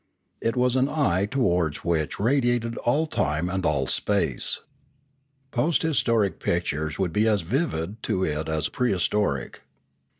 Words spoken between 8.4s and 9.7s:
as prehistoric.